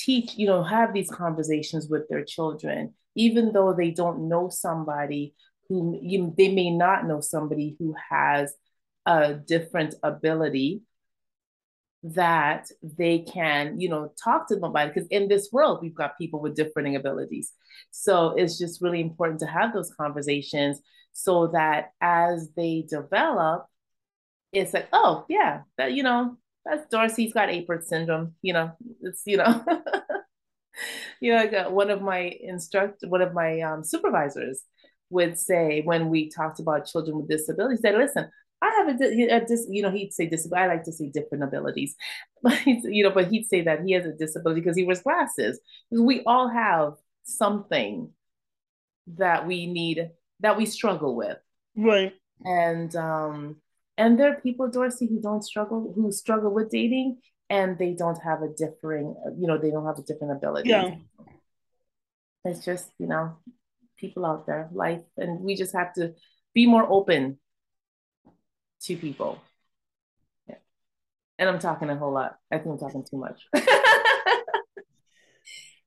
teach, 0.00 0.34
you 0.36 0.46
know, 0.46 0.62
have 0.62 0.92
these 0.92 1.10
conversations 1.10 1.88
with 1.88 2.08
their 2.08 2.24
children, 2.24 2.94
even 3.14 3.52
though 3.52 3.74
they 3.74 3.90
don't 3.90 4.28
know 4.28 4.48
somebody 4.48 5.34
who 5.68 5.98
you, 6.02 6.34
they 6.36 6.48
may 6.52 6.70
not 6.70 7.06
know 7.06 7.20
somebody 7.20 7.76
who 7.78 7.94
has 8.10 8.54
a 9.06 9.34
different 9.34 9.94
ability 10.02 10.82
that 12.02 12.66
they 12.82 13.18
can, 13.18 13.78
you 13.78 13.88
know, 13.88 14.10
talk 14.22 14.48
to 14.48 14.54
them 14.54 14.64
about. 14.64 14.92
Because 14.92 15.06
in 15.08 15.28
this 15.28 15.50
world, 15.52 15.80
we've 15.82 15.94
got 15.94 16.16
people 16.18 16.40
with 16.40 16.56
differing 16.56 16.96
abilities. 16.96 17.52
So 17.90 18.34
it's 18.36 18.58
just 18.58 18.80
really 18.80 19.00
important 19.00 19.40
to 19.40 19.46
have 19.46 19.74
those 19.74 19.92
conversations 19.94 20.80
so 21.12 21.48
that 21.48 21.90
as 22.00 22.48
they 22.56 22.86
develop, 22.88 23.66
it's 24.52 24.72
like, 24.72 24.88
oh, 24.92 25.26
yeah, 25.28 25.62
that, 25.76 25.92
you 25.92 26.02
know, 26.02 26.38
that's 26.64 26.88
Dorsey's 26.90 27.32
got 27.32 27.48
Apert 27.48 27.84
syndrome. 27.84 28.34
You 28.42 28.52
know, 28.52 28.72
it's, 29.02 29.22
you 29.26 29.36
know, 29.38 29.64
you 31.20 31.34
know, 31.34 31.70
one 31.70 31.90
of 31.90 32.02
my 32.02 32.36
instruct, 32.40 33.04
one 33.06 33.22
of 33.22 33.32
my 33.32 33.60
um, 33.60 33.84
supervisors 33.84 34.62
would 35.10 35.38
say 35.38 35.82
when 35.82 36.08
we 36.08 36.30
talked 36.30 36.60
about 36.60 36.86
children 36.86 37.16
with 37.18 37.28
disabilities, 37.28 37.80
said, 37.82 37.96
listen, 37.96 38.30
I 38.62 38.70
have 38.78 39.00
a, 39.00 39.36
a 39.36 39.40
dis, 39.40 39.66
you 39.68 39.82
know, 39.82 39.90
he'd 39.90 40.12
say 40.12 40.26
disability. 40.26 40.62
I 40.62 40.68
like 40.68 40.84
to 40.84 40.92
say 40.92 41.08
different 41.08 41.44
abilities, 41.44 41.96
but 42.42 42.58
you 42.66 43.02
know, 43.02 43.10
but 43.10 43.28
he'd 43.28 43.48
say 43.48 43.62
that 43.62 43.82
he 43.84 43.92
has 43.92 44.06
a 44.06 44.12
disability 44.12 44.60
because 44.60 44.76
he 44.76 44.84
wears 44.84 45.02
glasses. 45.02 45.58
We 45.90 46.22
all 46.26 46.48
have 46.48 46.94
something 47.24 48.10
that 49.16 49.46
we 49.46 49.66
need 49.66 50.10
that 50.40 50.56
we 50.56 50.66
struggle 50.66 51.16
with, 51.16 51.38
right? 51.76 52.12
And 52.44 52.94
um, 52.96 53.56
and 54.00 54.18
there 54.18 54.32
are 54.32 54.40
people, 54.40 54.66
Dorsey, 54.70 55.06
who 55.06 55.20
don't 55.20 55.44
struggle, 55.44 55.92
who 55.94 56.10
struggle 56.10 56.50
with 56.54 56.70
dating, 56.70 57.18
and 57.50 57.76
they 57.76 57.92
don't 57.92 58.18
have 58.22 58.40
a 58.40 58.48
differing, 58.48 59.14
you 59.38 59.46
know, 59.46 59.58
they 59.58 59.70
don't 59.70 59.84
have 59.84 59.98
a 59.98 60.02
different 60.02 60.32
ability. 60.32 60.70
Yeah. 60.70 60.94
It's 62.46 62.64
just, 62.64 62.90
you 62.98 63.06
know, 63.06 63.36
people 63.98 64.24
out 64.24 64.46
there, 64.46 64.70
life, 64.72 65.02
and 65.18 65.40
we 65.40 65.54
just 65.54 65.74
have 65.74 65.92
to 65.96 66.14
be 66.54 66.66
more 66.66 66.90
open 66.90 67.38
to 68.84 68.96
people. 68.96 69.38
Yeah. 70.48 70.54
And 71.38 71.50
I'm 71.50 71.58
talking 71.58 71.90
a 71.90 71.96
whole 71.96 72.14
lot. 72.14 72.36
I 72.50 72.56
think 72.56 72.70
I'm 72.70 72.78
talking 72.78 73.04
too 73.04 73.18
much. 73.18 73.42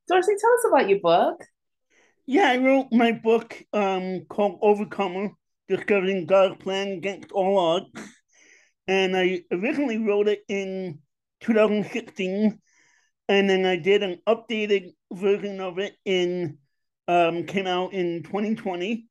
Dorsey, 0.07 0.33
tell 0.39 0.53
us 0.53 0.65
about 0.67 0.87
your 0.87 0.99
book. 0.99 1.43
Yeah, 2.27 2.51
I 2.51 2.57
wrote 2.57 2.89
my 2.91 3.11
book 3.11 3.59
um, 3.73 4.25
called 4.29 4.59
Overcomer, 4.61 5.31
Discovering 5.67 6.25
God's 6.25 6.61
Plan 6.61 6.89
Against 6.89 7.31
All 7.31 7.57
Odds. 7.57 8.09
And 8.87 9.15
I 9.15 9.43
originally 9.51 9.97
wrote 9.97 10.27
it 10.27 10.43
in 10.47 10.99
2016. 11.41 12.59
And 13.29 13.49
then 13.49 13.65
I 13.65 13.77
did 13.77 14.03
an 14.03 14.19
updated 14.27 14.93
version 15.11 15.61
of 15.61 15.79
it 15.79 15.95
in 16.05 16.57
um, 17.07 17.45
came 17.45 17.67
out 17.67 17.93
in 17.93 18.23
2020 18.23 19.07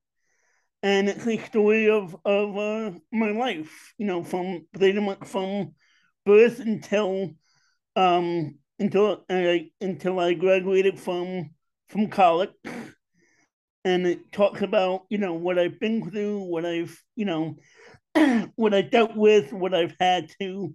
and 0.83 1.09
it's 1.09 1.27
a 1.27 1.39
story 1.39 1.89
of 1.89 2.17
of 2.25 2.57
uh, 2.57 2.91
my 3.13 3.31
life. 3.31 3.95
You 3.99 4.07
know, 4.07 4.25
from 4.25 4.67
pretty 4.73 5.01
much 5.01 5.25
from 5.25 5.75
birth 6.27 6.61
until 6.61 7.31
um 7.97 8.59
until 8.79 9.25
I 9.31 9.71
until 9.81 10.19
I 10.19 10.35
graduated 10.35 10.99
from 10.99 11.51
from 11.89 12.09
college, 12.09 12.51
and 13.85 14.07
it 14.07 14.33
talks 14.33 14.63
about 14.63 15.05
you 15.09 15.19
know 15.19 15.35
what 15.35 15.59
I've 15.59 15.81
been 15.81 16.09
through, 16.09 16.43
what 16.45 16.65
I've 16.65 16.97
you 17.17 17.25
know 17.25 17.57
what 18.57 18.75
I 18.75 18.83
dealt 18.83 19.17
with, 19.17 19.53
what 19.53 19.75
I've 19.75 19.95
had 19.99 20.31
to 20.41 20.75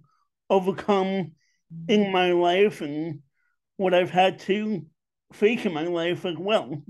overcome 0.50 1.32
in 1.88 2.12
my 2.12 2.32
life, 2.32 2.80
and 2.80 3.20
what 3.76 3.94
I've 3.94 4.10
had 4.10 4.38
to 4.40 4.86
face 5.32 5.64
in 5.64 5.72
my 5.72 5.84
life 5.84 6.24
as 6.24 6.36
well. 6.36 6.82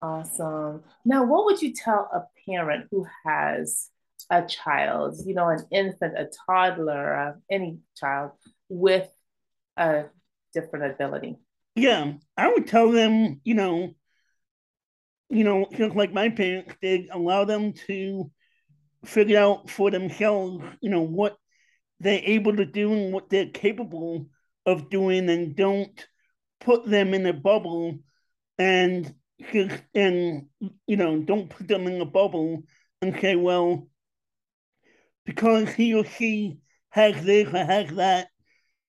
Awesome. 0.00 0.82
Now, 1.04 1.24
what 1.24 1.44
would 1.44 1.60
you 1.60 1.72
tell 1.72 2.08
a 2.12 2.22
parent 2.48 2.86
who 2.90 3.06
has 3.24 3.90
a 4.30 4.46
child, 4.46 5.16
you 5.24 5.34
know, 5.34 5.48
an 5.48 5.64
infant, 5.72 6.18
a 6.18 6.28
toddler, 6.46 7.14
uh, 7.16 7.32
any 7.50 7.78
child 7.96 8.32
with 8.68 9.08
a 9.76 10.04
different 10.54 10.92
ability? 10.92 11.36
Yeah, 11.74 12.14
I 12.36 12.48
would 12.52 12.66
tell 12.66 12.90
them, 12.90 13.40
you 13.44 13.54
know, 13.54 13.94
you 15.28 15.44
know, 15.44 15.66
just 15.76 15.94
like 15.94 16.12
my 16.12 16.28
parents 16.28 16.74
did, 16.80 17.08
allow 17.10 17.44
them 17.44 17.72
to 17.86 18.30
figure 19.04 19.38
out 19.38 19.70
for 19.70 19.90
themselves, 19.90 20.64
you 20.80 20.90
know, 20.90 21.02
what 21.02 21.36
they're 22.00 22.22
able 22.24 22.56
to 22.56 22.64
do 22.64 22.92
and 22.92 23.12
what 23.12 23.28
they're 23.28 23.50
capable 23.50 24.26
of 24.66 24.90
doing, 24.90 25.28
and 25.28 25.56
don't 25.56 26.06
put 26.60 26.86
them 26.86 27.14
in 27.14 27.26
a 27.26 27.32
bubble 27.32 27.98
and 28.58 29.14
just 29.52 29.82
and 29.94 30.46
you 30.86 30.96
know 30.96 31.20
don't 31.20 31.48
put 31.48 31.68
them 31.68 31.86
in 31.86 32.00
a 32.00 32.04
bubble 32.04 32.62
and 33.00 33.18
say 33.20 33.36
well 33.36 33.88
because 35.24 35.72
he 35.74 35.94
or 35.94 36.04
she 36.04 36.58
has 36.90 37.24
this 37.24 37.46
or 37.48 37.64
has 37.64 37.90
that 37.94 38.28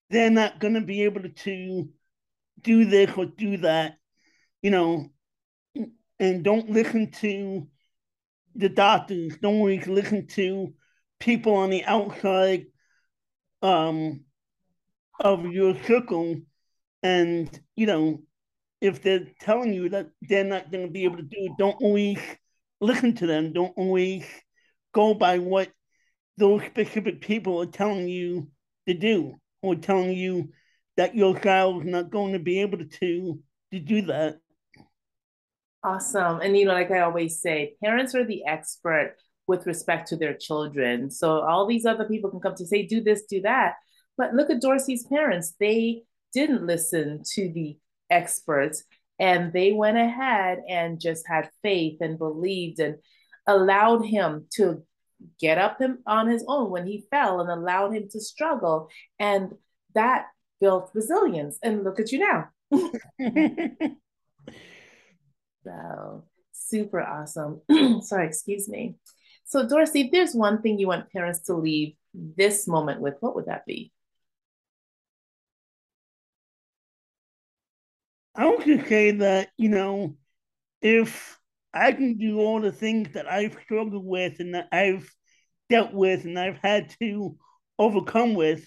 they're 0.10 0.32
not 0.32 0.60
going 0.60 0.74
to 0.74 0.82
be 0.82 1.04
able 1.04 1.22
to 1.22 1.88
do 2.62 2.86
this 2.86 3.12
or 3.16 3.26
do 3.26 3.58
that 3.58 3.98
you 4.62 4.72
know 4.72 5.10
and 6.20 6.44
don't 6.44 6.70
listen 6.70 7.12
to 7.12 7.68
the 8.56 8.70
doctors 8.70 9.38
don't 9.42 9.56
always 9.56 9.88
listen 9.88 10.28
to 10.28 10.74
people 11.20 11.56
on 11.56 11.70
the 11.70 11.84
outside 11.86 12.66
um 13.62 14.22
of 15.20 15.46
your 15.46 15.76
circle 15.84 16.36
and 17.04 17.60
you 17.76 17.86
know 17.86 18.22
if 18.82 19.02
they're 19.02 19.28
telling 19.40 19.74
you 19.74 19.90
that 19.90 20.10
they're 20.22 20.44
not 20.44 20.72
going 20.72 20.86
to 20.86 20.92
be 20.92 21.04
able 21.04 21.18
to 21.18 21.24
do 21.24 21.36
it, 21.38 21.52
don't 21.58 21.82
always 21.82 22.20
listen 22.80 23.14
to 23.16 23.28
them. 23.28 23.54
Don't 23.54 23.74
always 23.76 24.26
go 24.94 25.14
by 25.14 25.40
what 25.40 25.70
those 26.38 26.64
specific 26.64 27.22
people 27.22 27.62
are 27.62 27.66
telling 27.66 28.08
you 28.08 28.48
to 28.88 28.94
do 28.94 29.36
or 29.62 29.76
telling 29.76 30.14
you 30.14 30.50
that 30.96 31.16
your 31.16 31.38
child 31.40 31.84
is 31.84 31.90
not 31.90 32.10
going 32.10 32.34
to 32.34 32.40
be 32.40 32.62
able 32.62 32.78
to 32.78 33.40
to 33.72 33.80
do 33.80 34.02
that. 34.04 34.40
Awesome. 35.84 36.42
And 36.42 36.58
you 36.58 36.66
know, 36.66 36.74
like 36.74 36.92
I 36.92 37.00
always 37.02 37.42
say, 37.42 37.76
parents 37.84 38.14
are 38.16 38.26
the 38.26 38.46
expert 38.46 39.16
with 39.48 39.66
respect 39.66 40.10
to 40.10 40.16
their 40.16 40.34
children. 40.36 41.10
So 41.10 41.42
all 41.42 41.66
these 41.66 41.86
other 41.86 42.06
people 42.06 42.30
can 42.30 42.40
come 42.40 42.56
to 42.56 42.66
say, 42.66 42.86
do 42.86 43.02
this, 43.02 43.24
do 43.26 43.42
that. 43.42 43.76
But 44.18 44.34
look 44.34 44.50
at 44.50 44.62
Dorsey's 44.62 45.06
parents. 45.08 45.56
They 45.60 46.04
didn't 46.34 46.66
listen 46.68 47.24
to 47.36 47.52
the 47.52 47.78
experts 48.10 48.84
and 49.20 49.52
they 49.52 49.72
went 49.72 49.98
ahead 49.98 50.60
and 50.70 51.00
just 51.00 51.28
had 51.28 51.50
faith 51.62 51.98
and 52.02 52.18
believed 52.18 52.80
and 52.80 52.96
allowed 53.48 54.06
him 54.06 54.46
to 54.54 54.84
get 55.40 55.58
up 55.58 55.82
him 55.82 56.00
on 56.06 56.28
his 56.28 56.46
own 56.48 56.70
when 56.70 56.88
he 56.88 57.06
fell 57.12 57.42
and 57.42 57.50
allowed 57.50 57.94
him 57.94 58.08
to 58.10 58.20
struggle 58.22 58.90
and 59.20 59.54
that 59.96 60.28
built 60.62 60.92
resilience 60.94 61.58
and 61.62 61.84
look 61.84 62.00
at 62.00 62.12
you 62.12 62.20
now 62.20 62.48
so 65.64 66.24
super 66.52 67.02
awesome 67.02 67.62
sorry 68.02 68.28
excuse 68.28 68.68
me 68.68 68.96
so 69.46 69.68
dorsey 69.68 70.02
if 70.02 70.12
there's 70.12 70.34
one 70.34 70.62
thing 70.62 70.78
you 70.78 70.88
want 70.88 71.12
parents 71.12 71.42
to 71.42 71.56
leave 71.56 71.94
this 72.14 72.68
moment 72.68 73.02
with, 73.02 73.16
what 73.20 73.36
would 73.36 73.46
that 73.46 73.66
be? 73.66 73.92
I 78.36 78.46
want 78.46 78.64
to 78.66 78.88
say 78.88 79.12
that, 79.12 79.50
you 79.58 79.70
know, 79.70 80.16
if 80.82 81.38
I 81.74 81.92
can 81.92 82.18
do 82.18 82.40
all 82.40 82.62
the 82.62 82.72
things 82.72 83.14
that 83.14 83.30
I've 83.30 83.58
struggled 83.64 84.06
with 84.06 84.40
and 84.40 84.56
that 84.56 84.70
I've 84.72 85.12
dealt 85.70 85.94
with 85.94 86.26
and 86.26 86.40
I've 86.40 86.58
had 86.58 86.96
to 87.02 87.36
overcome 87.78 88.34
with, 88.36 88.66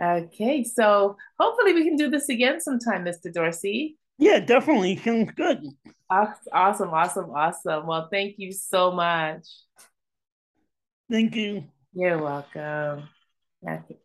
Okay. 0.00 0.64
So 0.64 1.16
hopefully 1.38 1.74
we 1.74 1.84
can 1.84 1.96
do 1.96 2.08
this 2.10 2.28
again 2.28 2.60
sometime, 2.60 3.04
Mr. 3.04 3.32
Dorsey. 3.32 3.98
Yeah, 4.18 4.40
definitely. 4.40 4.96
Sounds 4.96 5.32
good. 5.32 5.62
Awesome, 6.10 6.90
awesome, 6.90 7.30
awesome. 7.30 7.86
Well, 7.86 8.08
thank 8.10 8.34
you 8.38 8.52
so 8.52 8.92
much. 8.92 9.46
Thank 11.10 11.34
you. 11.34 11.64
You're 11.92 12.22
welcome. 12.22 13.08
Okay. 13.66 14.01